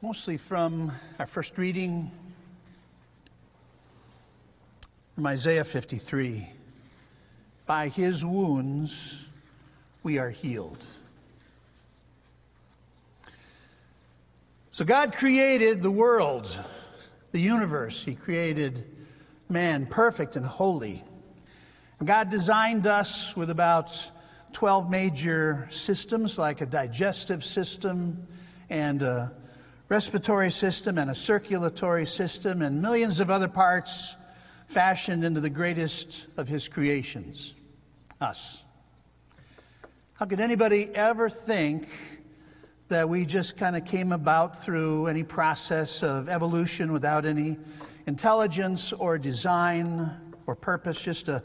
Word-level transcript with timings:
mostly 0.00 0.36
from 0.36 0.92
our 1.18 1.26
first 1.26 1.58
reading 1.58 2.08
from 5.16 5.26
Isaiah 5.26 5.64
53. 5.64 6.48
By 7.66 7.88
his 7.88 8.24
wounds 8.24 9.28
we 10.04 10.18
are 10.18 10.30
healed. 10.30 10.86
So 14.70 14.84
God 14.84 15.14
created 15.14 15.82
the 15.82 15.90
world, 15.90 16.56
the 17.32 17.40
universe. 17.40 18.04
He 18.04 18.14
created 18.14 18.84
man 19.48 19.84
perfect 19.86 20.36
and 20.36 20.46
holy. 20.46 21.02
And 21.98 22.06
God 22.06 22.30
designed 22.30 22.86
us 22.86 23.36
with 23.36 23.50
about 23.50 24.12
12 24.52 24.88
major 24.88 25.66
systems, 25.72 26.38
like 26.38 26.60
a 26.60 26.66
digestive 26.66 27.42
system 27.42 28.28
and 28.70 29.02
a 29.02 29.32
respiratory 29.88 30.50
system 30.50 30.98
and 30.98 31.10
a 31.10 31.14
circulatory 31.14 32.06
system 32.06 32.62
and 32.62 32.82
millions 32.82 33.20
of 33.20 33.30
other 33.30 33.48
parts 33.48 34.16
fashioned 34.66 35.24
into 35.24 35.40
the 35.40 35.50
greatest 35.50 36.26
of 36.36 36.46
his 36.46 36.68
creations 36.68 37.54
us. 38.20 38.64
How 40.14 40.26
could 40.26 40.40
anybody 40.40 40.90
ever 40.94 41.30
think 41.30 41.88
that 42.88 43.08
we 43.08 43.24
just 43.24 43.56
kind 43.56 43.76
of 43.76 43.84
came 43.84 44.12
about 44.12 44.60
through 44.60 45.06
any 45.06 45.22
process 45.22 46.02
of 46.02 46.28
evolution 46.28 46.92
without 46.92 47.24
any 47.24 47.56
intelligence 48.06 48.92
or 48.92 49.18
design 49.18 50.10
or 50.46 50.56
purpose, 50.56 51.00
just 51.00 51.28
a 51.28 51.42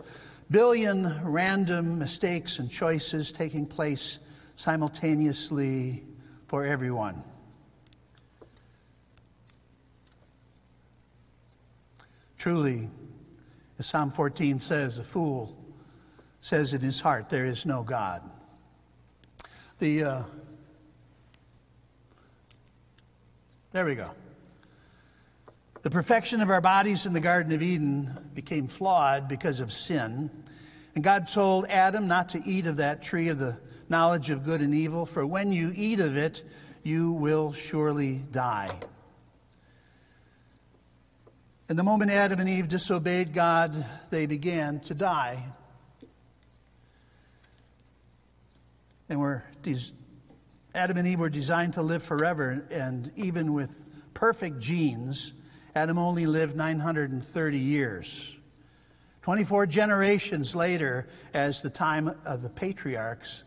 billion 0.49 1.21
random 1.23 1.99
mistakes 1.99 2.59
and 2.59 2.71
choices 2.71 3.31
taking 3.31 3.65
place 3.65 4.19
simultaneously 4.55 6.03
for 6.47 6.65
everyone? 6.65 7.23
Truly, 12.43 12.89
as 13.79 13.85
Psalm 13.85 14.11
14 14.11 14.59
says, 14.59 14.97
the 14.97 15.03
fool 15.05 15.55
says 16.41 16.73
in 16.73 16.81
his 16.81 16.99
heart, 16.99 17.29
There 17.29 17.45
is 17.45 17.65
no 17.65 17.83
God. 17.83 18.21
The, 19.79 20.03
uh, 20.03 20.23
there 23.71 23.85
we 23.85 23.95
go. 23.95 24.11
The 25.83 25.89
perfection 25.89 26.41
of 26.41 26.49
our 26.49 26.59
bodies 26.59 27.05
in 27.05 27.13
the 27.13 27.21
Garden 27.21 27.53
of 27.53 27.61
Eden 27.61 28.13
became 28.33 28.67
flawed 28.67 29.29
because 29.29 29.61
of 29.61 29.71
sin. 29.71 30.29
And 30.95 31.01
God 31.01 31.29
told 31.29 31.67
Adam 31.69 32.09
not 32.09 32.27
to 32.27 32.43
eat 32.43 32.67
of 32.67 32.75
that 32.75 33.01
tree 33.01 33.29
of 33.29 33.39
the 33.39 33.57
knowledge 33.87 34.29
of 34.29 34.43
good 34.43 34.59
and 34.59 34.75
evil, 34.75 35.05
for 35.05 35.25
when 35.25 35.53
you 35.53 35.71
eat 35.77 36.01
of 36.01 36.17
it, 36.17 36.43
you 36.83 37.13
will 37.13 37.53
surely 37.53 38.15
die. 38.33 38.69
And 41.69 41.79
the 41.79 41.83
moment 41.83 42.11
Adam 42.11 42.39
and 42.39 42.49
Eve 42.49 42.67
disobeyed 42.67 43.33
God, 43.33 43.73
they 44.09 44.25
began 44.25 44.81
to 44.81 44.93
die. 44.93 45.45
And 49.07 49.19
were 49.19 49.45
Adam 50.75 50.97
and 50.97 51.07
Eve 51.07 51.19
were 51.19 51.29
designed 51.29 51.73
to 51.73 51.81
live 51.81 52.03
forever, 52.03 52.65
and 52.69 53.11
even 53.15 53.53
with 53.53 53.85
perfect 54.13 54.59
genes, 54.59 55.33
Adam 55.75 55.97
only 55.97 56.25
lived 56.25 56.55
930 56.55 57.57
years. 57.57 58.37
24 59.21 59.67
generations 59.67 60.55
later, 60.55 61.07
as 61.33 61.61
the 61.61 61.69
time 61.69 62.13
of 62.25 62.41
the 62.41 62.49
patriarchs, 62.49 63.43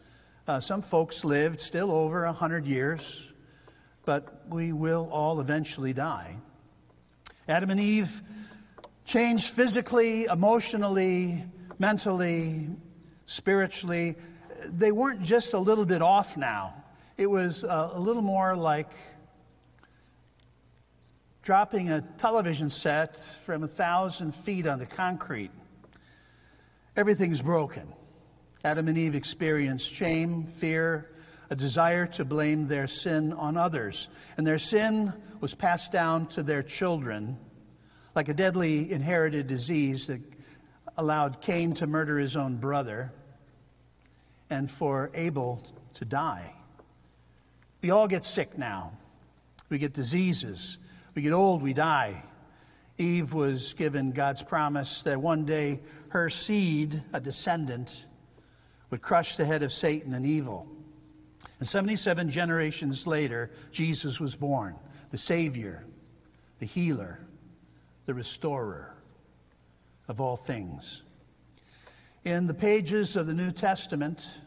uh, 0.49 0.59
some 0.59 0.81
folks 0.81 1.25
lived 1.25 1.61
still 1.61 1.91
over 1.91 2.25
100 2.25 2.65
years, 2.65 3.33
but 4.07 4.47
we 4.49 4.73
will 4.73 5.09
all 5.13 5.41
eventually 5.41 5.93
die. 5.93 6.37
Adam 7.49 7.71
and 7.71 7.81
Eve 7.81 8.23
changed 9.05 9.51
physically, 9.51 10.25
emotionally, 10.25 11.45
mentally, 11.79 12.69
spiritually. 13.27 14.17
They 14.67 14.91
weren't 14.91 15.23
just 15.23 15.53
a 15.53 15.59
little 15.59 15.87
bit 15.87 16.03
off 16.03 16.37
now, 16.37 16.75
it 17.17 17.31
was 17.31 17.63
a, 17.63 17.91
a 17.95 18.01
little 18.01 18.23
more 18.23 18.57
like 18.57 18.91
dropping 21.43 21.91
a 21.91 22.01
television 22.19 22.69
set 22.69 23.17
from 23.17 23.63
a 23.63 23.69
thousand 23.69 24.35
feet 24.35 24.67
on 24.67 24.81
the 24.81 24.87
concrete. 24.87 25.53
Everything's 26.97 27.41
broken. 27.41 27.93
Adam 28.65 28.89
and 28.89 28.99
Eve 28.99 29.15
experienced 29.15 29.93
shame, 29.93 30.45
fear, 30.45 31.09
a 31.51 31.57
desire 31.57 32.07
to 32.07 32.25
blame 32.25 32.67
their 32.67 32.89
sin 32.89 33.33
on 33.33 33.57
others. 33.57 34.09
And 34.37 34.47
their 34.47 34.59
sin 34.59 35.13
was 35.41 35.55
passed 35.55 35.93
down 35.93 36.27
to 36.29 36.43
their 36.43 36.63
children 36.63 37.39
like 38.15 38.29
a 38.29 38.35
deadly 38.35 38.91
inherited 38.91 39.47
disease 39.47 40.07
that 40.07 40.21
allowed 40.97 41.41
Cain 41.43 41.75
to 41.75 41.87
murder 41.87 42.19
his 42.19 42.37
own 42.37 42.57
brother 42.57 43.13
and 44.49 44.71
for 44.71 45.11
Abel 45.15 45.63
to 45.95 46.05
die. 46.05 46.53
We 47.83 47.91
all 47.91 48.09
get 48.09 48.25
sick 48.25 48.57
now. 48.57 48.93
We 49.69 49.79
get 49.79 49.93
diseases. 49.93 50.79
We 51.15 51.23
get 51.23 51.33
old, 51.33 51.63
we 51.63 51.75
die. 51.75 52.23
Eve 52.99 53.35
was 53.35 53.75
given 53.75 54.13
God's 54.13 54.43
promise 54.43 55.03
that 55.03 55.21
one 55.21 55.45
day 55.45 55.81
her 56.09 56.31
seed, 56.31 57.03
a 57.13 57.21
descendant, 57.21 58.07
would 58.91 59.03
crush 59.03 59.37
the 59.37 59.45
head 59.45 59.63
of 59.63 59.73
Satan 59.73 60.15
and 60.15 60.25
evil. 60.25 60.67
And 61.59 61.67
77 61.67 62.31
generations 62.31 63.07
later, 63.07 63.51
Jesus 63.71 64.21
was 64.21 64.37
born, 64.37 64.77
the 65.11 65.19
Savior, 65.19 65.85
the 66.59 66.67
healer, 66.67 67.21
the 68.05 68.15
restorer 68.15 68.95
of 70.09 70.21
all 70.21 70.37
things. 70.37 71.03
In 72.25 72.47
the 72.47 72.55
pages 72.55 73.17
of 73.17 73.27
the 73.27 73.35
New 73.35 73.53
Testament, 73.53 74.39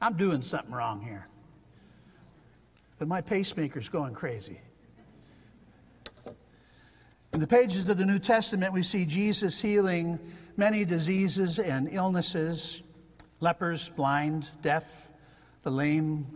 I'm 0.00 0.16
doing 0.16 0.42
something 0.42 0.72
wrong 0.72 1.00
here. 1.00 1.26
But 2.98 3.08
my 3.08 3.20
pacemaker's 3.20 3.88
going 3.88 4.14
crazy. 4.14 4.60
In 7.32 7.40
the 7.40 7.46
pages 7.46 7.88
of 7.88 7.98
the 7.98 8.04
New 8.04 8.18
Testament, 8.18 8.72
we 8.72 8.82
see 8.82 9.04
Jesus 9.04 9.60
healing 9.60 10.18
many 10.56 10.84
diseases 10.84 11.58
and 11.58 11.88
illnesses 11.90 12.82
lepers, 13.40 13.88
blind, 13.90 14.48
deaf, 14.62 15.10
the 15.62 15.70
lame, 15.70 16.26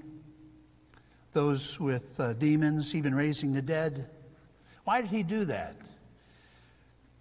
those 1.33 1.79
with 1.79 2.19
uh, 2.21 2.35
demons, 2.35 2.95
even 2.95 3.15
raising 3.15 3.53
the 3.53 3.63
dead. 3.63 4.09
Why 4.85 5.01
did 5.01 5.11
he 5.11 5.23
do 5.23 5.45
that? 5.47 5.77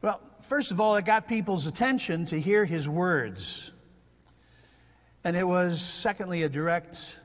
Well, 0.02 0.22
first 0.42 0.72
of 0.72 0.80
all, 0.80 0.96
it 0.96 1.06
got 1.06 1.28
people's 1.28 1.68
attention 1.68 2.26
to 2.28 2.40
hear 2.40 2.66
his 2.66 2.90
words. 2.90 3.72
And 5.24 5.36
it 5.36 5.48
was, 5.48 5.82
secondly, 5.82 6.44
a 6.44 6.50
direct 6.50 7.20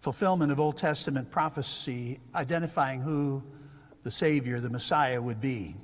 fulfillment 0.00 0.50
of 0.50 0.60
Old 0.60 0.76
Testament 0.76 1.30
prophecy 1.30 2.20
identifying 2.34 3.00
who 3.00 3.42
the 4.02 4.10
Savior, 4.10 4.60
the 4.60 4.70
Messiah, 4.70 5.20
would 5.20 5.40
be. 5.40 5.76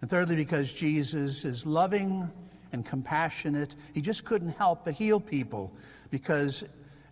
And 0.00 0.08
thirdly, 0.08 0.36
because 0.36 0.72
Jesus 0.72 1.44
is 1.44 1.66
loving 1.66 2.30
and 2.72 2.84
compassionate, 2.84 3.74
he 3.92 4.00
just 4.00 4.24
couldn't 4.24 4.50
help 4.50 4.84
but 4.84 4.94
heal 4.94 5.20
people 5.20 5.72
because 6.10 6.64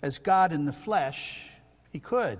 as 0.03 0.19
God 0.19 0.53
in 0.53 0.65
the 0.65 0.73
flesh, 0.73 1.49
he 1.93 1.99
could. 1.99 2.39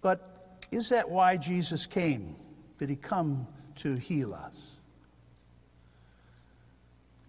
But 0.00 0.64
is 0.70 0.90
that 0.90 1.10
why 1.10 1.36
Jesus 1.36 1.86
came? 1.86 2.36
Did 2.78 2.88
he 2.88 2.96
come 2.96 3.46
to 3.76 3.94
heal 3.94 4.32
us? 4.32 4.76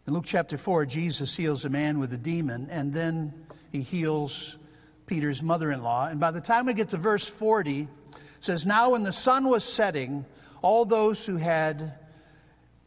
In 0.07 0.13
Luke 0.13 0.25
chapter 0.25 0.57
4, 0.57 0.85
Jesus 0.85 1.35
heals 1.35 1.65
a 1.65 1.69
man 1.69 1.99
with 1.99 2.11
a 2.13 2.17
demon, 2.17 2.67
and 2.71 2.93
then 2.93 3.33
he 3.71 3.81
heals 3.81 4.57
Peter's 5.05 5.43
mother 5.43 5.71
in 5.71 5.83
law. 5.83 6.07
And 6.07 6.19
by 6.19 6.31
the 6.31 6.41
time 6.41 6.65
we 6.65 6.73
get 6.73 6.89
to 6.89 6.97
verse 6.97 7.27
40, 7.27 7.81
it 7.81 7.87
says, 8.39 8.65
Now 8.65 8.91
when 8.91 9.03
the 9.03 9.13
sun 9.13 9.47
was 9.47 9.63
setting, 9.63 10.25
all 10.61 10.85
those 10.85 11.25
who 11.25 11.37
had 11.37 11.93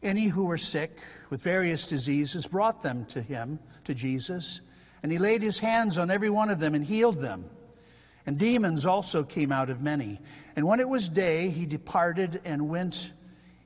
any 0.05 0.27
who 0.27 0.45
were 0.45 0.57
sick 0.57 0.97
with 1.29 1.41
various 1.41 1.87
diseases 1.87 2.47
brought 2.47 2.81
them 2.81 3.05
to 3.05 3.21
him, 3.21 3.59
to 3.83 3.93
Jesus, 3.93 4.61
and 5.03 5.11
he 5.11 5.17
laid 5.17 5.41
his 5.41 5.59
hands 5.59 5.97
on 5.97 6.09
every 6.09 6.29
one 6.29 6.49
of 6.49 6.59
them 6.59 6.75
and 6.75 6.85
healed 6.85 7.21
them. 7.21 7.45
And 8.25 8.39
demons 8.39 8.85
also 8.85 9.23
came 9.23 9.51
out 9.51 9.69
of 9.69 9.81
many. 9.81 10.19
And 10.55 10.65
when 10.65 10.79
it 10.79 10.89
was 10.89 11.09
day, 11.09 11.49
he 11.49 11.65
departed 11.65 12.41
and 12.43 12.69
went 12.69 13.13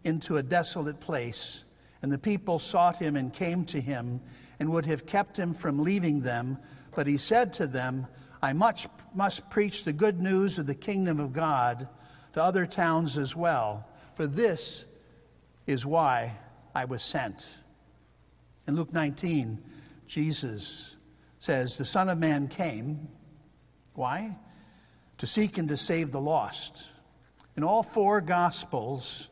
into 0.04 0.38
a 0.38 0.44
desolate 0.44 1.00
place. 1.00 1.64
And 2.02 2.12
the 2.12 2.18
people 2.18 2.60
sought 2.60 2.98
him 2.98 3.16
and 3.16 3.34
came 3.34 3.66
to 3.66 3.80
him 3.80 4.20
and 4.60 4.70
would 4.72 4.86
have 4.86 5.06
kept 5.06 5.38
him 5.38 5.54
from 5.54 5.80
leaving 5.80 6.22
them. 6.22 6.58
But 6.94 7.08
he 7.08 7.18
said 7.18 7.54
to 7.54 7.68
them, 7.68 8.08
I 8.42 8.54
much 8.54 8.88
must 9.14 9.50
preach 9.50 9.84
the 9.84 9.94
good 9.94 10.20
news 10.20 10.60
of 10.60 10.66
the 10.66 10.76
kingdom 10.76 11.20
of 11.20 11.34
God 11.34 11.88
to 12.34 12.44
other 12.44 12.66
towns 12.66 13.18
as 13.18 13.36
well, 13.36 13.88
for 14.16 14.28
this 14.28 14.86
is 15.70 15.86
why 15.86 16.36
I 16.74 16.86
was 16.86 17.04
sent. 17.04 17.48
In 18.68 18.76
Luke 18.76 18.92
19, 18.92 19.62
Jesus 20.08 20.96
says, 21.38 21.76
The 21.76 21.86
Son 21.86 22.10
of 22.10 22.18
Man 22.18 22.48
came. 22.48 23.08
Why? 23.94 24.36
To 25.20 25.28
seek 25.28 25.60
and 25.60 25.70
to 25.70 25.78
save 25.78 26.12
the 26.12 26.20
lost. 26.20 26.92
In 27.56 27.64
all 27.64 27.84
four 27.84 28.20
Gospels, 28.20 29.30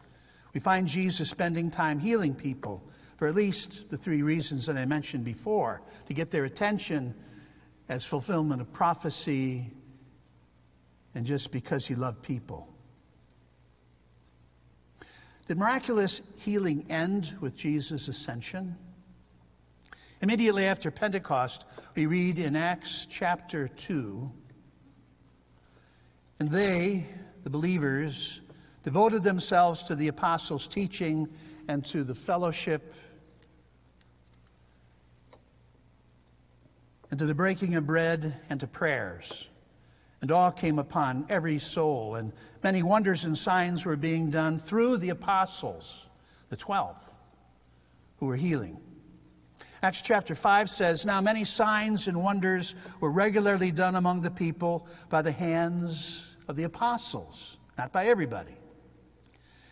we 0.54 0.60
find 0.60 0.88
Jesus 0.88 1.28
spending 1.28 1.72
time 1.72 1.98
healing 1.98 2.36
people 2.36 2.88
for 3.18 3.28
at 3.28 3.34
least 3.34 3.90
the 3.90 3.98
three 3.98 4.22
reasons 4.22 4.68
that 4.68 4.78
I 4.78 4.86
mentioned 4.86 5.24
before 5.26 5.82
to 6.06 6.14
get 6.14 6.30
their 6.30 6.46
attention 6.46 7.16
as 7.90 8.06
fulfillment 8.06 8.62
of 8.62 8.72
prophecy 8.72 9.72
and 11.16 11.26
just 11.26 11.52
because 11.52 11.88
he 11.88 11.96
loved 11.96 12.22
people. 12.22 12.77
Did 15.48 15.58
miraculous 15.58 16.22
healing 16.40 16.86
end 16.90 17.38
with 17.40 17.56
Jesus' 17.56 18.10
ascension? 18.10 18.76
Immediately 20.22 20.66
after 20.66 20.92
Pentecost, 20.92 21.64
we 21.96 22.06
read 22.06 22.38
in 22.38 22.56
Acts 22.58 23.08
chapter 23.10 23.70
2 23.70 24.30
and 26.40 26.52
they, 26.52 27.06
the 27.44 27.50
believers, 27.50 28.42
devoted 28.84 29.24
themselves 29.24 29.84
to 29.84 29.96
the 29.96 30.10
apostles' 30.10 30.68
teaching 30.68 31.28
and 31.68 31.84
to 31.86 32.04
the 32.04 32.14
fellowship 32.14 32.94
and 37.10 37.18
to 37.20 37.26
the 37.26 37.34
breaking 37.34 37.76
of 37.76 37.88
bread 37.88 38.36
and 38.50 38.60
to 38.60 38.68
prayers. 38.68 39.50
And 40.22 40.32
all 40.32 40.52
came 40.52 40.80
upon 40.80 41.26
every 41.30 41.60
soul, 41.60 42.16
and 42.16 42.34
many 42.64 42.82
wonders 42.82 43.24
and 43.26 43.38
signs 43.38 43.86
were 43.86 43.96
being 43.96 44.32
done 44.32 44.58
through 44.58 44.98
the 44.98 45.10
apostles, 45.10 46.08
the 46.50 46.58
twelve, 46.58 46.98
who 48.18 48.26
were 48.26 48.36
healing. 48.36 48.80
Acts 49.84 50.02
chapter 50.02 50.34
5 50.34 50.70
says, 50.70 51.06
Now 51.06 51.22
many 51.22 51.44
signs 51.44 52.08
and 52.08 52.24
wonders 52.24 52.74
were 53.00 53.12
regularly 53.12 53.72
done 53.72 53.96
among 53.96 54.22
the 54.22 54.32
people 54.32 54.88
by 55.10 55.22
the 55.22 55.32
hands 55.32 56.36
of 56.48 56.56
the 56.56 56.64
apostles, 56.64 57.58
not 57.78 57.92
by 57.92 58.08
everybody. 58.08 58.56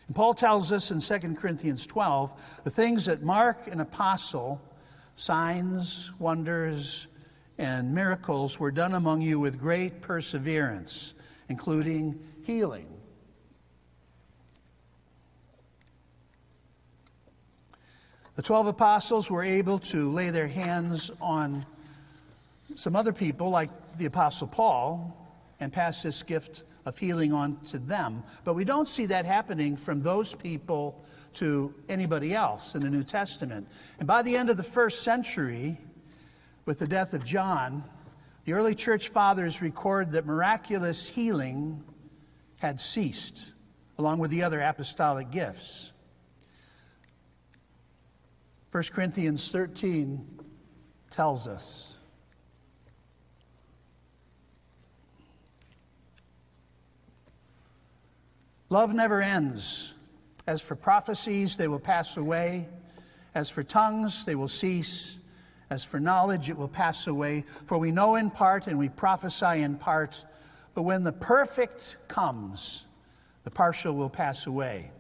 And 0.08 0.16
Paul 0.16 0.36
tells 0.36 0.72
us 0.72 0.92
in 0.92 1.00
2 1.00 1.36
Corinthians 1.36 1.88
12 1.88 2.62
the 2.64 2.70
things 2.70 3.06
that 3.06 3.24
mark 3.24 3.66
an 3.68 3.80
apostle, 3.80 4.62
signs, 5.16 6.12
wonders, 6.20 7.08
and 7.58 7.94
miracles 7.94 8.60
were 8.60 8.72
done 8.72 8.94
among 8.94 9.22
you 9.22 9.40
with 9.40 9.60
great 9.60 10.02
perseverance, 10.02 11.14
including 11.50 12.20
healing. 12.44 12.88
The 18.36 18.42
12 18.42 18.68
apostles 18.68 19.32
were 19.32 19.44
able 19.44 19.80
to 19.80 20.12
lay 20.12 20.30
their 20.30 20.48
hands 20.48 21.10
on 21.22 21.66
some 22.76 22.96
other 22.96 23.14
people, 23.14 23.50
like 23.50 23.70
the 23.98 24.06
Apostle 24.06 24.48
Paul, 24.48 25.16
and 25.62 25.72
pass 25.72 26.04
this 26.04 26.22
gift 26.22 26.64
of 26.86 26.98
healing 26.98 27.32
on 27.32 27.58
to 27.68 27.80
them. 27.80 28.24
But 28.44 28.56
we 28.56 28.66
don't 28.66 28.90
see 28.90 29.06
that 29.06 29.26
happening 29.26 29.78
from 29.78 30.02
those 30.02 30.34
people 30.34 31.02
to 31.36 31.74
anybody 31.88 32.34
else 32.34 32.76
in 32.76 32.82
the 32.82 32.90
New 32.90 33.04
Testament. 33.04 33.68
And 34.00 34.08
by 34.08 34.22
the 34.22 34.36
end 34.36 34.50
of 34.50 34.58
the 34.58 34.64
first 34.64 35.04
century, 35.04 35.78
with 36.66 36.80
the 36.80 36.88
death 36.88 37.14
of 37.14 37.24
John, 37.24 37.84
the 38.46 38.54
early 38.54 38.76
church 38.76 39.10
fathers 39.10 39.62
record 39.62 40.12
that 40.12 40.26
miraculous 40.26 41.08
healing 41.08 41.84
had 42.58 42.80
ceased, 42.80 43.54
along 43.98 44.20
with 44.20 44.32
the 44.32 44.44
other 44.44 44.62
apostolic 44.62 45.32
gifts. 45.32 45.92
1 48.72 48.84
Corinthians 48.92 49.50
13 49.52 50.40
tells 51.10 51.48
us 51.48 51.98
Love 58.70 58.94
never 58.94 59.22
ends. 59.22 59.94
As 60.48 60.62
for 60.62 60.76
prophecies, 60.76 61.56
they 61.56 61.68
will 61.68 61.80
pass 61.80 62.18
away. 62.18 62.68
As 63.34 63.50
for 63.50 63.64
tongues, 63.64 64.26
they 64.26 64.36
will 64.36 64.48
cease. 64.48 65.18
As 65.70 65.84
for 65.84 66.00
knowledge, 66.00 66.50
it 66.50 66.58
will 66.58 66.68
pass 66.68 67.08
away. 67.08 67.46
For 67.66 67.78
we 67.78 67.92
know 67.92 68.16
in 68.16 68.30
part 68.30 68.68
and 68.68 68.78
we 68.78 68.90
prophesy 68.90 69.62
in 69.62 69.76
part. 69.76 70.24
But 70.74 70.84
when 70.84 71.04
the 71.04 71.14
perfect 71.14 71.98
comes, 72.08 72.86
the 73.44 73.52
partial 73.52 73.96
will 73.96 74.10
pass 74.10 74.48
away. 74.48 74.92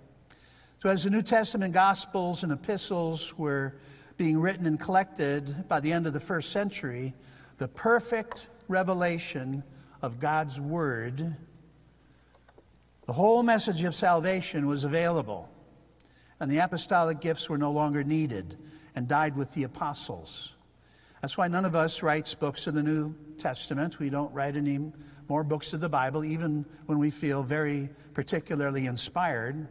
So, 0.81 0.89
as 0.89 1.03
the 1.03 1.09
New 1.09 1.21
Testament 1.21 1.73
Gospels 1.73 2.43
and 2.43 2.51
epistles 2.51 3.37
were 3.37 3.75
being 4.17 4.39
written 4.39 4.65
and 4.65 4.79
collected 4.79 5.67
by 5.67 5.79
the 5.79 5.91
end 5.91 6.07
of 6.07 6.13
the 6.13 6.19
first 6.19 6.51
century, 6.51 7.13
the 7.57 7.67
perfect 7.67 8.47
revelation 8.67 9.63
of 10.01 10.19
God's 10.19 10.59
Word, 10.59 11.35
the 13.05 13.13
whole 13.13 13.43
message 13.43 13.83
of 13.83 13.93
salvation 13.93 14.67
was 14.67 14.83
available, 14.83 15.49
and 16.39 16.51
the 16.51 16.59
apostolic 16.59 17.19
gifts 17.19 17.49
were 17.49 17.57
no 17.57 17.71
longer 17.71 18.03
needed 18.03 18.57
and 18.95 19.07
died 19.07 19.35
with 19.35 19.53
the 19.53 19.63
apostles. 19.63 20.54
That's 21.25 21.39
why 21.39 21.47
none 21.47 21.65
of 21.65 21.75
us 21.75 22.03
writes 22.03 22.35
books 22.35 22.67
of 22.67 22.75
the 22.75 22.83
New 22.83 23.15
Testament. 23.39 23.97
We 23.97 24.11
don't 24.11 24.31
write 24.31 24.55
any 24.55 24.91
more 25.27 25.43
books 25.43 25.73
of 25.73 25.79
the 25.79 25.89
Bible, 25.89 26.23
even 26.23 26.63
when 26.85 26.99
we 26.99 27.09
feel 27.09 27.41
very 27.41 27.89
particularly 28.13 28.85
inspired. 28.85 29.67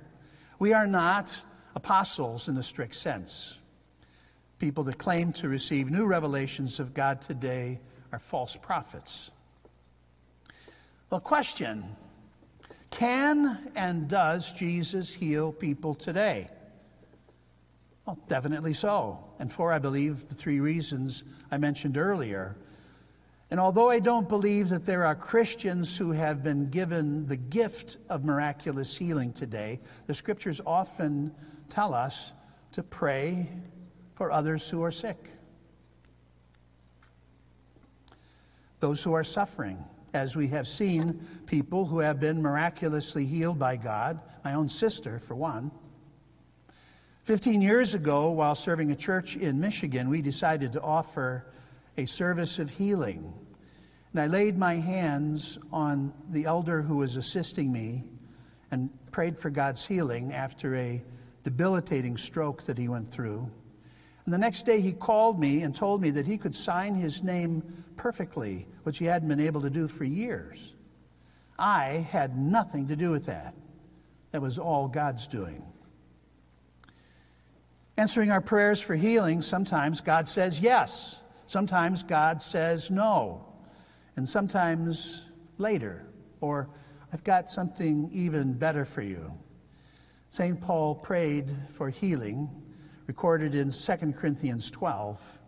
We 0.58 0.72
are 0.72 0.88
not 0.88 1.38
apostles 1.76 2.48
in 2.48 2.56
the 2.56 2.62
strict 2.64 2.96
sense. 2.96 3.60
People 4.58 4.82
that 4.82 4.98
claim 4.98 5.32
to 5.34 5.48
receive 5.48 5.92
new 5.92 6.06
revelations 6.06 6.80
of 6.80 6.92
God 6.92 7.22
today 7.22 7.78
are 8.10 8.18
false 8.18 8.56
prophets. 8.56 9.30
Well, 11.08 11.20
question 11.20 11.84
Can 12.90 13.70
and 13.76 14.08
does 14.08 14.50
Jesus 14.50 15.14
heal 15.14 15.52
people 15.52 15.94
today? 15.94 16.48
Well, 18.06 18.18
definitely 18.28 18.74
so. 18.74 19.24
And 19.38 19.50
for, 19.50 19.72
I 19.72 19.78
believe, 19.78 20.28
the 20.28 20.34
three 20.34 20.60
reasons 20.60 21.24
I 21.50 21.56
mentioned 21.56 21.96
earlier. 21.96 22.56
And 23.50 23.58
although 23.58 23.88
I 23.88 23.98
don't 23.98 24.28
believe 24.28 24.68
that 24.70 24.84
there 24.84 25.06
are 25.06 25.14
Christians 25.14 25.96
who 25.96 26.12
have 26.12 26.42
been 26.42 26.70
given 26.70 27.26
the 27.26 27.36
gift 27.36 27.98
of 28.08 28.24
miraculous 28.24 28.96
healing 28.96 29.32
today, 29.32 29.80
the 30.06 30.14
scriptures 30.14 30.60
often 30.66 31.32
tell 31.70 31.94
us 31.94 32.32
to 32.72 32.82
pray 32.82 33.48
for 34.14 34.30
others 34.30 34.68
who 34.68 34.82
are 34.82 34.92
sick, 34.92 35.30
those 38.80 39.02
who 39.02 39.12
are 39.12 39.24
suffering. 39.24 39.82
As 40.12 40.36
we 40.36 40.46
have 40.48 40.68
seen 40.68 41.26
people 41.46 41.86
who 41.86 41.98
have 41.98 42.20
been 42.20 42.40
miraculously 42.40 43.26
healed 43.26 43.58
by 43.58 43.74
God, 43.74 44.20
my 44.44 44.54
own 44.54 44.68
sister, 44.68 45.18
for 45.18 45.34
one 45.34 45.72
15 47.24 47.62
years 47.62 47.94
ago, 47.94 48.28
while 48.30 48.54
serving 48.54 48.90
a 48.90 48.96
church 48.96 49.36
in 49.36 49.58
Michigan, 49.58 50.10
we 50.10 50.20
decided 50.20 50.74
to 50.74 50.82
offer 50.82 51.46
a 51.96 52.04
service 52.04 52.58
of 52.58 52.68
healing. 52.68 53.32
And 54.12 54.20
I 54.20 54.26
laid 54.26 54.58
my 54.58 54.74
hands 54.74 55.58
on 55.72 56.12
the 56.28 56.44
elder 56.44 56.82
who 56.82 56.98
was 56.98 57.16
assisting 57.16 57.72
me 57.72 58.04
and 58.70 58.90
prayed 59.10 59.38
for 59.38 59.48
God's 59.48 59.86
healing 59.86 60.34
after 60.34 60.76
a 60.76 61.02
debilitating 61.44 62.18
stroke 62.18 62.62
that 62.64 62.76
he 62.76 62.88
went 62.88 63.10
through. 63.10 63.50
And 64.26 64.34
the 64.34 64.38
next 64.38 64.66
day 64.66 64.82
he 64.82 64.92
called 64.92 65.40
me 65.40 65.62
and 65.62 65.74
told 65.74 66.02
me 66.02 66.10
that 66.10 66.26
he 66.26 66.36
could 66.36 66.54
sign 66.54 66.94
his 66.94 67.22
name 67.22 67.62
perfectly, 67.96 68.66
which 68.82 68.98
he 68.98 69.06
hadn't 69.06 69.28
been 69.28 69.40
able 69.40 69.62
to 69.62 69.70
do 69.70 69.88
for 69.88 70.04
years. 70.04 70.74
I 71.58 72.06
had 72.10 72.36
nothing 72.36 72.88
to 72.88 72.96
do 72.96 73.10
with 73.10 73.24
that. 73.26 73.54
That 74.32 74.42
was 74.42 74.58
all 74.58 74.88
God's 74.88 75.26
doing. 75.26 75.64
Answering 77.96 78.32
our 78.32 78.40
prayers 78.40 78.80
for 78.80 78.96
healing, 78.96 79.40
sometimes 79.40 80.00
God 80.00 80.26
says 80.26 80.58
yes, 80.58 81.22
sometimes 81.46 82.02
God 82.02 82.42
says 82.42 82.90
no, 82.90 83.46
and 84.16 84.28
sometimes 84.28 85.22
later, 85.58 86.04
or 86.40 86.68
I've 87.12 87.22
got 87.22 87.48
something 87.48 88.10
even 88.12 88.54
better 88.54 88.84
for 88.84 89.02
you. 89.02 89.32
St. 90.28 90.60
Paul 90.60 90.96
prayed 90.96 91.48
for 91.70 91.88
healing, 91.88 92.50
recorded 93.06 93.54
in 93.54 93.70
2 93.70 93.96
Corinthians 94.12 94.72
12. 94.72 95.40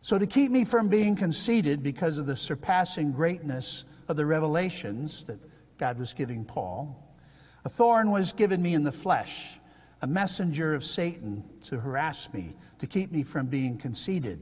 So, 0.00 0.18
to 0.18 0.26
keep 0.26 0.50
me 0.50 0.64
from 0.64 0.88
being 0.88 1.14
conceited 1.14 1.80
because 1.80 2.18
of 2.18 2.26
the 2.26 2.36
surpassing 2.36 3.12
greatness 3.12 3.84
of 4.08 4.16
the 4.16 4.26
revelations 4.26 5.22
that 5.24 5.38
God 5.78 5.98
was 5.98 6.12
giving 6.12 6.44
Paul, 6.44 7.00
a 7.64 7.68
thorn 7.68 8.10
was 8.10 8.32
given 8.32 8.60
me 8.60 8.74
in 8.74 8.82
the 8.82 8.90
flesh 8.90 9.57
a 10.00 10.06
messenger 10.06 10.74
of 10.74 10.84
Satan 10.84 11.44
to 11.64 11.80
harass 11.80 12.32
me, 12.32 12.54
to 12.78 12.86
keep 12.86 13.10
me 13.10 13.22
from 13.22 13.46
being 13.46 13.76
conceited. 13.76 14.40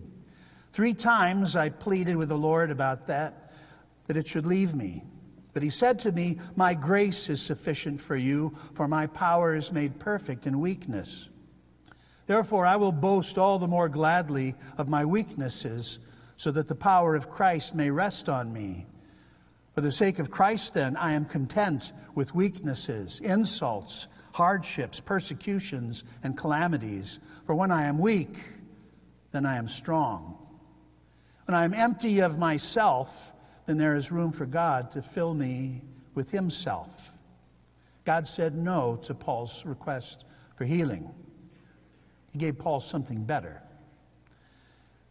Three 0.72 0.94
times 0.94 1.56
I 1.56 1.70
pleaded 1.70 2.16
with 2.16 2.28
the 2.28 2.36
Lord 2.36 2.70
about 2.70 3.06
that, 3.06 3.52
that 4.06 4.16
it 4.16 4.26
should 4.26 4.46
leave 4.46 4.74
me. 4.74 5.04
But 5.54 5.62
he 5.62 5.70
said 5.70 5.98
to 6.00 6.12
me, 6.12 6.38
My 6.54 6.74
grace 6.74 7.30
is 7.30 7.40
sufficient 7.40 7.98
for 7.98 8.16
you, 8.16 8.54
for 8.74 8.86
my 8.86 9.06
power 9.06 9.56
is 9.56 9.72
made 9.72 9.98
perfect 9.98 10.46
in 10.46 10.60
weakness. 10.60 11.30
Therefore, 12.26 12.66
I 12.66 12.76
will 12.76 12.92
boast 12.92 13.38
all 13.38 13.58
the 13.58 13.66
more 13.66 13.88
gladly 13.88 14.54
of 14.76 14.88
my 14.88 15.04
weaknesses, 15.04 16.00
so 16.36 16.50
that 16.50 16.68
the 16.68 16.74
power 16.74 17.14
of 17.14 17.30
Christ 17.30 17.74
may 17.74 17.90
rest 17.90 18.28
on 18.28 18.52
me. 18.52 18.84
For 19.74 19.80
the 19.80 19.92
sake 19.92 20.18
of 20.18 20.30
Christ, 20.30 20.74
then, 20.74 20.96
I 20.96 21.12
am 21.12 21.24
content 21.24 21.92
with 22.14 22.34
weaknesses, 22.34 23.20
insults, 23.20 24.08
hardships, 24.36 25.00
persecutions, 25.00 26.04
and 26.22 26.36
calamities. 26.36 27.20
For 27.46 27.54
when 27.54 27.70
I 27.70 27.84
am 27.84 27.98
weak, 27.98 28.36
then 29.32 29.46
I 29.46 29.56
am 29.56 29.66
strong. 29.66 30.36
When 31.46 31.54
I 31.54 31.64
am 31.64 31.72
empty 31.72 32.18
of 32.20 32.38
myself, 32.38 33.32
then 33.64 33.78
there 33.78 33.96
is 33.96 34.12
room 34.12 34.32
for 34.32 34.44
God 34.44 34.90
to 34.90 35.00
fill 35.00 35.32
me 35.32 35.80
with 36.14 36.30
Himself. 36.30 37.16
God 38.04 38.28
said 38.28 38.54
no 38.54 38.96
to 39.04 39.14
Paul's 39.14 39.64
request 39.64 40.26
for 40.56 40.66
healing. 40.66 41.10
He 42.30 42.38
gave 42.38 42.58
Paul 42.58 42.80
something 42.80 43.24
better. 43.24 43.62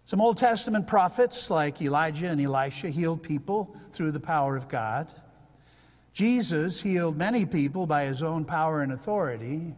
Some 0.04 0.22
Old 0.22 0.38
Testament 0.38 0.86
prophets 0.86 1.50
like 1.50 1.82
Elijah 1.82 2.28
and 2.28 2.40
Elisha 2.40 2.92
healed 2.92 3.24
people 3.24 3.76
through 3.90 4.12
the 4.12 4.20
power 4.20 4.56
of 4.56 4.68
God. 4.68 5.12
Jesus 6.16 6.82
healed 6.82 7.18
many 7.18 7.46
people 7.46 7.86
by 7.86 8.06
his 8.06 8.24
own 8.24 8.46
power 8.46 8.82
and 8.82 8.94
authority. 8.94 9.76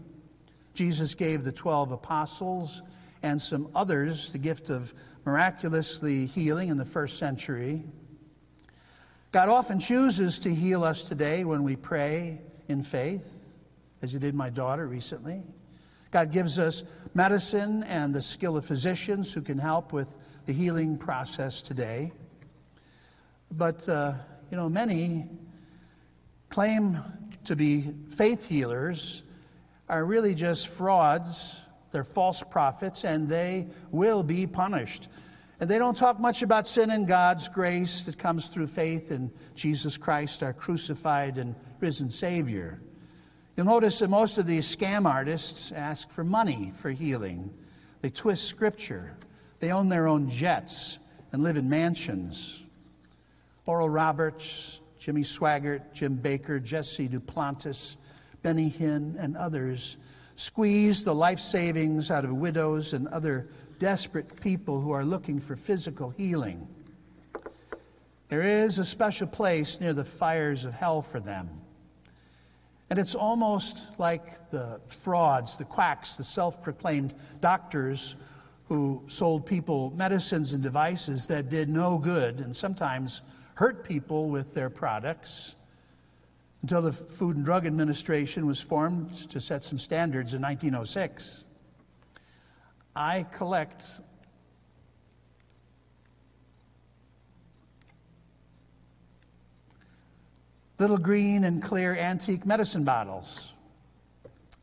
Jesus 0.75 1.15
gave 1.15 1.43
the 1.43 1.51
12 1.51 1.91
apostles 1.91 2.83
and 3.23 3.41
some 3.41 3.71
others 3.73 4.29
the 4.29 4.37
gift 4.37 4.69
of 4.69 4.93
miraculously 5.25 6.27
healing 6.27 6.69
in 6.69 6.77
the 6.77 6.85
first 6.85 7.17
century. 7.17 7.83
God 9.31 9.49
often 9.49 9.79
chooses 9.79 10.37
to 10.39 10.53
heal 10.53 10.83
us 10.83 11.01
today 11.01 11.43
when 11.43 11.63
we 11.63 11.75
pray 11.75 12.39
in 12.67 12.83
faith, 12.83 13.49
as 14.03 14.13
you 14.13 14.19
did 14.19 14.35
my 14.35 14.51
daughter 14.51 14.85
recently. 14.85 15.41
God 16.11 16.31
gives 16.31 16.59
us 16.59 16.83
medicine 17.15 17.81
and 17.81 18.13
the 18.13 18.21
skill 18.21 18.57
of 18.57 18.63
physicians 18.63 19.33
who 19.33 19.41
can 19.41 19.57
help 19.57 19.91
with 19.91 20.15
the 20.45 20.53
healing 20.53 20.99
process 20.99 21.63
today. 21.63 22.11
But, 23.49 23.89
uh, 23.89 24.13
you 24.51 24.57
know, 24.57 24.69
many 24.69 25.25
claim 26.49 27.01
to 27.45 27.55
be 27.55 27.93
faith 28.09 28.47
healers 28.47 29.23
are 29.89 30.03
really 30.05 30.35
just 30.35 30.67
frauds. 30.67 31.61
They're 31.91 32.03
false 32.03 32.43
prophets, 32.43 33.03
and 33.03 33.29
they 33.29 33.67
will 33.91 34.23
be 34.23 34.47
punished. 34.47 35.07
And 35.59 35.69
they 35.69 35.79
don't 35.79 35.97
talk 35.97 36.19
much 36.19 36.41
about 36.43 36.67
sin 36.67 36.91
and 36.91 37.07
God's 37.07 37.49
grace 37.49 38.03
that 38.03 38.19
comes 38.19 38.47
through 38.47 38.67
faith 38.67 39.11
in 39.11 39.31
Jesus 39.55 39.97
Christ, 39.97 40.43
our 40.43 40.53
crucified 40.53 41.37
and 41.37 41.55
risen 41.79 42.11
Savior. 42.11 42.79
You'll 43.55 43.65
notice 43.65 43.99
that 43.99 44.09
most 44.09 44.37
of 44.37 44.45
these 44.45 44.73
scam 44.73 45.07
artists 45.07 45.71
ask 45.71 46.11
for 46.11 46.23
money 46.23 46.71
for 46.75 46.91
healing. 46.91 47.51
They 48.01 48.11
twist 48.11 48.47
scripture. 48.47 49.17
They 49.59 49.71
own 49.71 49.89
their 49.89 50.07
own 50.07 50.29
jets 50.29 50.99
and 51.31 51.41
live 51.41 51.57
in 51.57 51.67
mansions. 51.67 52.63
Oral 53.65 53.89
Roberts, 53.89 54.79
Jimmy 54.97 55.23
Swaggart, 55.23 55.93
Jim 55.93 56.17
Bakker, 56.17 56.61
Jesse 56.63 57.07
Duplantis, 57.07 57.97
Benny 58.41 58.69
Hinn, 58.69 59.15
and 59.19 59.37
others 59.37 59.97
squeeze 60.35 61.03
the 61.03 61.13
life 61.13 61.39
savings 61.39 62.11
out 62.11 62.23
of 62.23 62.35
widows 62.35 62.93
and 62.93 63.07
other 63.07 63.47
desperate 63.79 64.39
people 64.41 64.79
who 64.81 64.91
are 64.91 65.03
looking 65.03 65.39
for 65.39 65.55
physical 65.55 66.09
healing. 66.11 66.67
There 68.29 68.41
is 68.41 68.77
a 68.77 68.85
special 68.85 69.27
place 69.27 69.79
near 69.79 69.93
the 69.93 70.03
fires 70.03 70.65
of 70.65 70.73
hell 70.73 71.01
for 71.01 71.19
them. 71.19 71.49
And 72.89 72.99
it's 72.99 73.15
almost 73.15 73.79
like 73.97 74.49
the 74.49 74.79
frauds, 74.87 75.55
the 75.55 75.65
quacks, 75.65 76.15
the 76.15 76.23
self 76.23 76.61
proclaimed 76.61 77.13
doctors 77.41 78.15
who 78.65 79.03
sold 79.07 79.45
people 79.45 79.91
medicines 79.95 80.53
and 80.53 80.61
devices 80.61 81.27
that 81.27 81.49
did 81.49 81.69
no 81.69 81.97
good 81.97 82.41
and 82.41 82.55
sometimes 82.55 83.21
hurt 83.57 83.83
people 83.83 84.29
with 84.29 84.53
their 84.53 84.69
products 84.69 85.55
until 86.61 86.79
the 86.79 86.91
Food 86.91 87.37
and 87.37 87.43
Drug 87.43 87.65
Administration 87.65 88.45
was 88.45 88.61
formed 88.61 89.15
to 89.31 89.41
set 89.41 89.63
some 89.63 89.79
standards 89.79 90.35
in 90.35 90.43
1906. 90.43 91.43
I 92.95 93.23
collect 93.23 93.83
little 100.77 100.99
green 100.99 101.43
and 101.43 101.59
clear 101.59 101.97
antique 101.97 102.45
medicine 102.45 102.83
bottles 102.83 103.53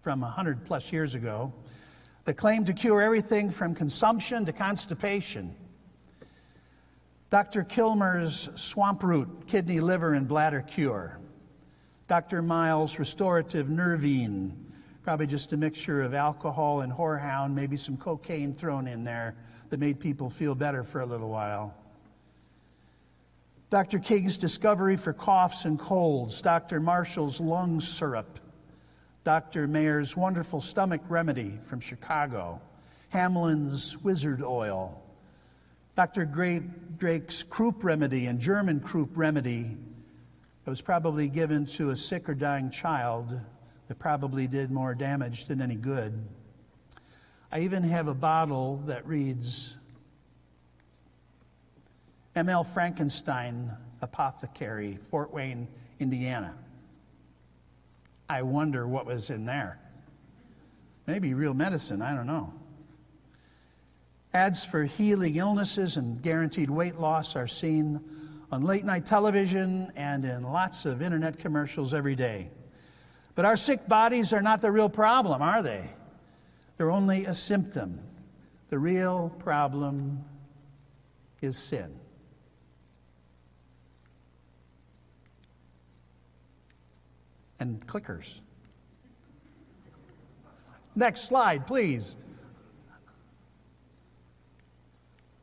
from 0.02 0.20
100 0.20 0.64
plus 0.64 0.92
years 0.92 1.16
ago 1.16 1.52
that 2.26 2.34
claim 2.34 2.64
to 2.66 2.72
cure 2.72 3.02
everything 3.02 3.50
from 3.50 3.74
consumption 3.74 4.46
to 4.46 4.52
constipation. 4.52 5.52
Dr. 7.34 7.64
Kilmer's 7.64 8.48
swamp 8.54 9.02
root, 9.02 9.48
kidney, 9.48 9.80
liver, 9.80 10.14
and 10.14 10.28
bladder 10.28 10.60
cure. 10.60 11.18
Dr. 12.06 12.42
Miles' 12.42 13.00
restorative 13.00 13.68
nervine, 13.68 14.54
probably 15.02 15.26
just 15.26 15.52
a 15.52 15.56
mixture 15.56 16.02
of 16.02 16.14
alcohol 16.14 16.82
and 16.82 16.92
horehound, 16.92 17.52
maybe 17.52 17.76
some 17.76 17.96
cocaine 17.96 18.54
thrown 18.54 18.86
in 18.86 19.02
there 19.02 19.34
that 19.70 19.80
made 19.80 19.98
people 19.98 20.30
feel 20.30 20.54
better 20.54 20.84
for 20.84 21.00
a 21.00 21.06
little 21.06 21.28
while. 21.28 21.74
Dr. 23.68 23.98
King's 23.98 24.38
discovery 24.38 24.96
for 24.96 25.12
coughs 25.12 25.64
and 25.64 25.76
colds, 25.76 26.40
Dr. 26.40 26.78
Marshall's 26.78 27.40
lung 27.40 27.80
syrup, 27.80 28.38
Dr. 29.24 29.66
Mayr's 29.66 30.16
wonderful 30.16 30.60
stomach 30.60 31.00
remedy 31.08 31.58
from 31.64 31.80
Chicago, 31.80 32.60
Hamlin's 33.10 33.98
wizard 34.04 34.40
oil, 34.40 35.03
Dr. 35.96 36.24
Drake's 36.24 37.42
croup 37.44 37.84
remedy 37.84 38.26
and 38.26 38.40
German 38.40 38.80
croup 38.80 39.10
remedy 39.14 39.76
that 40.64 40.70
was 40.70 40.80
probably 40.80 41.28
given 41.28 41.66
to 41.66 41.90
a 41.90 41.96
sick 41.96 42.28
or 42.28 42.34
dying 42.34 42.70
child 42.70 43.40
that 43.86 43.98
probably 43.98 44.46
did 44.46 44.70
more 44.70 44.94
damage 44.94 45.46
than 45.46 45.60
any 45.60 45.76
good. 45.76 46.26
I 47.52 47.60
even 47.60 47.84
have 47.84 48.08
a 48.08 48.14
bottle 48.14 48.82
that 48.86 49.06
reads 49.06 49.78
M.L. 52.34 52.64
Frankenstein 52.64 53.70
Apothecary, 54.00 54.96
Fort 54.96 55.32
Wayne, 55.32 55.68
Indiana. 56.00 56.54
I 58.28 58.42
wonder 58.42 58.88
what 58.88 59.06
was 59.06 59.30
in 59.30 59.44
there. 59.44 59.78
Maybe 61.06 61.34
real 61.34 61.54
medicine, 61.54 62.02
I 62.02 62.14
don't 62.16 62.26
know. 62.26 62.52
Ads 64.34 64.64
for 64.64 64.82
healing 64.84 65.36
illnesses 65.36 65.96
and 65.96 66.20
guaranteed 66.20 66.68
weight 66.68 66.96
loss 66.96 67.36
are 67.36 67.46
seen 67.46 68.00
on 68.50 68.62
late 68.62 68.84
night 68.84 69.06
television 69.06 69.92
and 69.94 70.24
in 70.24 70.42
lots 70.42 70.84
of 70.84 71.00
internet 71.00 71.38
commercials 71.38 71.94
every 71.94 72.16
day. 72.16 72.50
But 73.36 73.44
our 73.44 73.56
sick 73.56 73.86
bodies 73.88 74.32
are 74.32 74.42
not 74.42 74.60
the 74.60 74.72
real 74.72 74.88
problem, 74.88 75.40
are 75.40 75.62
they? 75.62 75.88
They're 76.76 76.90
only 76.90 77.24
a 77.26 77.34
symptom. 77.34 78.00
The 78.70 78.78
real 78.78 79.32
problem 79.38 80.24
is 81.40 81.56
sin. 81.56 82.00
and 87.60 87.86
clickers. 87.86 88.40
Next 90.94 91.22
slide, 91.22 91.66
please. 91.66 92.16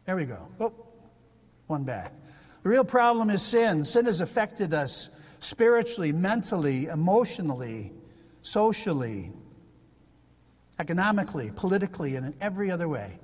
There 0.06 0.16
we 0.16 0.26
go. 0.26 0.48
Oh, 0.60 0.74
one 1.68 1.84
back. 1.84 2.14
The 2.64 2.70
real 2.70 2.84
problem 2.84 3.30
is 3.30 3.42
sin. 3.42 3.84
Sin 3.84 4.06
has 4.06 4.22
affected 4.22 4.74
us 4.74 5.10
spiritually, 5.40 6.12
mentally, 6.12 6.86
emotionally, 6.86 7.92
socially, 8.42 9.32
economically, 10.80 11.52
politically, 11.56 12.16
and 12.16 12.28
in 12.28 12.34
every 12.42 12.72
other 12.72 12.88
way. 12.88 13.20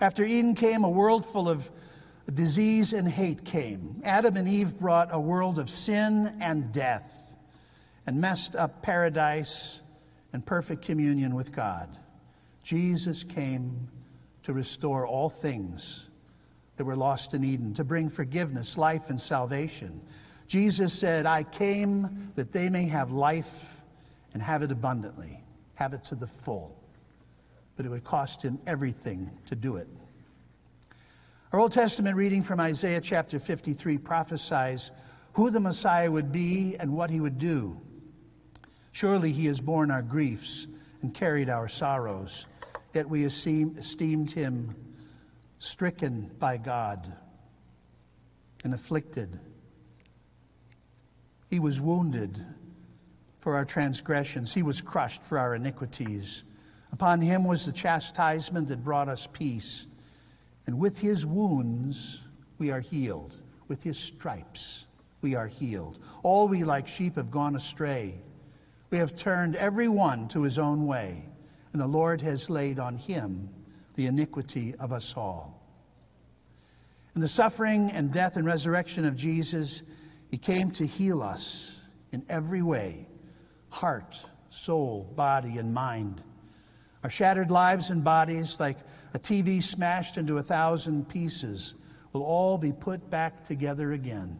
After 0.00 0.24
Eden 0.24 0.54
came, 0.54 0.84
a 0.84 0.90
world 0.90 1.24
full 1.24 1.48
of 1.48 1.70
disease 2.32 2.92
and 2.92 3.08
hate 3.08 3.44
came. 3.44 4.00
Adam 4.04 4.36
and 4.36 4.48
Eve 4.48 4.78
brought 4.78 5.08
a 5.10 5.18
world 5.18 5.58
of 5.58 5.68
sin 5.70 6.36
and 6.40 6.72
death 6.72 7.36
and 8.06 8.20
messed 8.20 8.54
up 8.54 8.82
paradise 8.82 9.82
and 10.32 10.44
perfect 10.44 10.82
communion 10.82 11.34
with 11.34 11.52
God. 11.52 11.88
Jesus 12.62 13.24
came 13.24 13.88
to 14.48 14.54
restore 14.54 15.06
all 15.06 15.28
things 15.28 16.08
that 16.78 16.86
were 16.86 16.96
lost 16.96 17.34
in 17.34 17.44
Eden, 17.44 17.74
to 17.74 17.84
bring 17.84 18.08
forgiveness, 18.08 18.78
life, 18.78 19.10
and 19.10 19.20
salvation. 19.20 20.00
Jesus 20.46 20.94
said, 20.94 21.26
I 21.26 21.42
came 21.42 22.32
that 22.34 22.50
they 22.50 22.70
may 22.70 22.86
have 22.86 23.12
life 23.12 23.82
and 24.32 24.42
have 24.42 24.62
it 24.62 24.72
abundantly, 24.72 25.44
have 25.74 25.92
it 25.92 26.02
to 26.04 26.14
the 26.14 26.26
full. 26.26 26.74
But 27.76 27.84
it 27.84 27.90
would 27.90 28.04
cost 28.04 28.40
him 28.40 28.58
everything 28.66 29.30
to 29.48 29.54
do 29.54 29.76
it. 29.76 29.86
Our 31.52 31.60
Old 31.60 31.72
Testament 31.72 32.16
reading 32.16 32.42
from 32.42 32.58
Isaiah 32.58 33.02
chapter 33.02 33.38
53 33.38 33.98
prophesies 33.98 34.92
who 35.34 35.50
the 35.50 35.60
Messiah 35.60 36.10
would 36.10 36.32
be 36.32 36.74
and 36.80 36.94
what 36.94 37.10
he 37.10 37.20
would 37.20 37.36
do. 37.36 37.78
Surely 38.92 39.30
he 39.30 39.44
has 39.44 39.60
borne 39.60 39.90
our 39.90 40.00
griefs 40.00 40.68
and 41.02 41.12
carried 41.12 41.50
our 41.50 41.68
sorrows. 41.68 42.46
Yet 42.98 43.08
we 43.08 43.24
esteemed 43.24 44.28
him 44.28 44.74
stricken 45.60 46.28
by 46.40 46.56
God 46.56 47.12
and 48.64 48.74
afflicted. 48.74 49.38
He 51.48 51.60
was 51.60 51.80
wounded 51.80 52.44
for 53.38 53.54
our 53.54 53.64
transgressions, 53.64 54.52
he 54.52 54.64
was 54.64 54.80
crushed 54.80 55.22
for 55.22 55.38
our 55.38 55.54
iniquities. 55.54 56.42
Upon 56.90 57.20
him 57.20 57.44
was 57.44 57.64
the 57.64 57.70
chastisement 57.70 58.66
that 58.66 58.82
brought 58.82 59.08
us 59.08 59.28
peace. 59.32 59.86
And 60.66 60.80
with 60.80 60.98
his 60.98 61.24
wounds 61.24 62.24
we 62.58 62.72
are 62.72 62.80
healed. 62.80 63.32
With 63.68 63.84
his 63.84 63.96
stripes 63.96 64.88
we 65.20 65.36
are 65.36 65.46
healed. 65.46 66.00
All 66.24 66.48
we 66.48 66.64
like 66.64 66.88
sheep 66.88 67.14
have 67.14 67.30
gone 67.30 67.54
astray. 67.54 68.20
We 68.90 68.98
have 68.98 69.14
turned 69.14 69.54
every 69.54 69.86
one 69.86 70.26
to 70.30 70.42
his 70.42 70.58
own 70.58 70.88
way, 70.88 71.27
and 71.78 71.84
the 71.84 71.96
Lord 71.96 72.20
has 72.22 72.50
laid 72.50 72.80
on 72.80 72.96
him 72.96 73.48
the 73.94 74.06
iniquity 74.06 74.74
of 74.80 74.92
us 74.92 75.14
all. 75.16 75.62
In 77.14 77.20
the 77.20 77.28
suffering 77.28 77.92
and 77.92 78.12
death 78.12 78.36
and 78.36 78.44
resurrection 78.44 79.04
of 79.04 79.14
Jesus, 79.14 79.84
he 80.28 80.38
came 80.38 80.72
to 80.72 80.84
heal 80.84 81.22
us 81.22 81.80
in 82.10 82.24
every 82.28 82.62
way 82.62 83.06
heart, 83.70 84.20
soul, 84.50 85.08
body, 85.14 85.58
and 85.58 85.72
mind. 85.72 86.20
Our 87.04 87.10
shattered 87.10 87.52
lives 87.52 87.90
and 87.90 88.02
bodies, 88.02 88.58
like 88.58 88.78
a 89.14 89.20
TV 89.20 89.62
smashed 89.62 90.18
into 90.18 90.38
a 90.38 90.42
thousand 90.42 91.08
pieces, 91.08 91.76
will 92.12 92.24
all 92.24 92.58
be 92.58 92.72
put 92.72 93.08
back 93.08 93.44
together 93.44 93.92
again. 93.92 94.36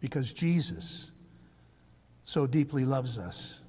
Because 0.00 0.34
Jesus 0.34 1.10
so 2.24 2.46
deeply 2.46 2.84
loves 2.84 3.16
us. 3.16 3.62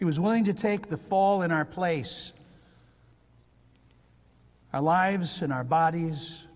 He 0.00 0.06
was 0.06 0.18
willing 0.18 0.44
to 0.46 0.54
take 0.54 0.88
the 0.88 0.96
fall 0.96 1.42
in 1.42 1.52
our 1.52 1.66
place. 1.66 2.32
Our 4.72 4.80
lives 4.80 5.42
and 5.42 5.52
our 5.52 5.62
bodies, 5.62 6.46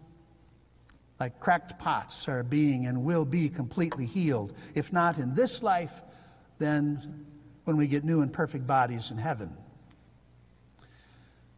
like 1.21 1.39
cracked 1.41 1.79
pots, 1.79 2.27
are 2.27 2.43
being 2.43 2.87
and 2.87 3.05
will 3.05 3.27
be 3.27 3.51
completely 3.51 4.07
healed. 4.07 4.55
If 4.75 4.95
not 4.95 5.19
in 5.19 5.35
this 5.35 5.63
life, 5.63 6.01
then 6.59 7.27
when 7.65 7.77
we 7.77 7.87
get 7.87 8.03
new 8.03 8.23
and 8.23 8.33
perfect 8.33 8.67
bodies 8.67 9.11
in 9.11 9.19
heaven. 9.19 9.55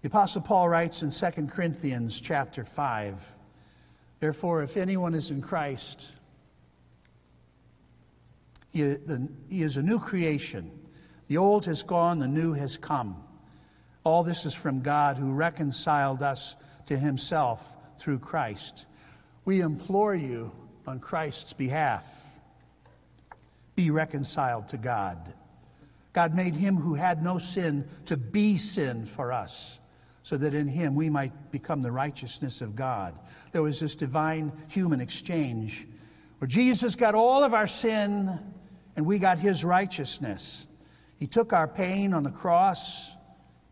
The 0.01 0.09
Apostle 0.09 0.43
Paul 0.43 0.69
writes 0.69 1.05
in 1.05 1.13
2 1.13 1.47
Corinthians 1.47 2.21
chapter 2.21 2.65
5 2.65 3.33
Therefore, 4.19 4.65
if 4.65 4.77
anyone 4.77 5.15
is 5.15 5.31
in 5.31 5.41
Christ, 5.41 6.11
he, 8.73 8.81
is 9.51 9.77
a 9.77 9.83
new 9.83 10.01
creation. 10.01 10.86
The 11.29 11.39
old 11.39 11.67
has 11.67 11.83
gone, 11.83 12.19
the 12.19 12.29
new 12.29 12.53
has 12.53 12.77
come. 12.77 13.23
All 14.05 14.23
this 14.23 14.47
is 14.47 14.55
from 14.55 14.81
God 14.81 15.17
who 15.17 15.35
reconciled 15.35 16.23
us 16.23 16.57
to 16.87 16.97
himself 16.97 17.77
through 17.99 18.21
Christ. 18.21 18.87
We 19.45 19.61
implore 19.61 20.15
you 20.15 20.53
on 20.87 21.01
Christ's 21.01 21.53
behalf 21.53 22.37
be 23.77 23.91
reconciled 23.91 24.69
to 24.69 24.79
God. 24.79 25.35
God 26.13 26.35
made 26.35 26.57
him 26.57 26.77
who 26.77 26.95
had 26.95 27.23
no 27.23 27.39
sin 27.39 27.87
to 28.07 28.17
be 28.17 28.57
sin 28.57 29.05
for 29.05 29.33
us 29.33 29.79
so 30.23 30.37
that 30.39 30.55
in 30.55 30.67
him 30.67 30.95
we 30.95 31.11
might 31.11 31.53
become 31.53 31.83
the 31.83 31.93
righteousness 31.93 32.63
of 32.63 32.75
God. 32.75 33.15
There 33.53 33.63
was 33.63 33.79
this 33.79 33.95
divine 33.95 34.51
human 34.69 35.01
exchange 35.01 35.87
where 36.39 36.49
Jesus 36.49 36.97
got 36.97 37.15
all 37.15 37.45
of 37.45 37.55
our 37.55 37.67
sin 37.67 38.39
and 38.97 39.05
we 39.07 39.19
got 39.19 39.39
his 39.39 39.63
righteousness. 39.63 40.67
He 41.19 41.27
took 41.27 41.53
our 41.53 41.67
pain 41.67 42.13
on 42.13 42.23
the 42.23 42.31
cross, 42.31 43.13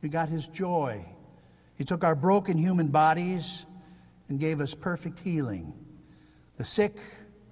we 0.00 0.08
got 0.08 0.28
his 0.28 0.46
joy. 0.46 1.04
He 1.76 1.84
took 1.84 2.04
our 2.04 2.14
broken 2.14 2.58
human 2.58 2.88
bodies 2.88 3.66
and 4.28 4.38
gave 4.38 4.60
us 4.60 4.74
perfect 4.74 5.18
healing. 5.18 5.72
The 6.56 6.64
sick, 6.64 6.96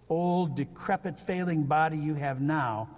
old, 0.09 0.57
decrepit, 0.57 1.19
failing 1.19 1.65
body 1.65 1.99
you 1.99 2.15
have 2.15 2.41
now 2.41 2.91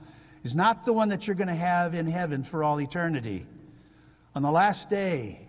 is 0.42 0.54
not 0.54 0.84
the 0.84 0.92
one 0.92 1.08
that 1.08 1.26
you're 1.26 1.36
going 1.36 1.48
to 1.48 1.54
have 1.54 1.94
in 1.94 2.06
heaven 2.06 2.42
for 2.42 2.62
all 2.62 2.80
eternity. 2.80 3.46
On 4.34 4.42
the 4.42 4.50
last 4.50 4.90
day, 4.90 5.40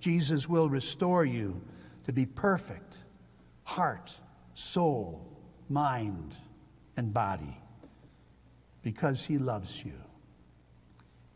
Jesus 0.00 0.48
will 0.48 0.68
restore 0.68 1.24
you 1.24 1.60
to 2.04 2.12
be 2.12 2.26
perfect 2.26 3.04
heart, 3.62 4.10
soul, 4.54 5.24
mind, 5.68 6.34
and 6.96 7.12
body 7.14 7.56
because 8.82 9.24
he 9.24 9.38
loves 9.38 9.84
you. 9.84 9.92